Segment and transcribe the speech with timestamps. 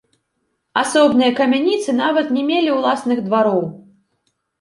[0.83, 3.61] Асобныя камяніцы нават не мелі ўласных двароў.